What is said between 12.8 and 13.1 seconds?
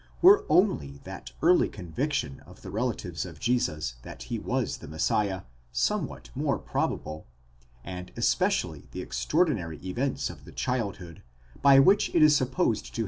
accredited!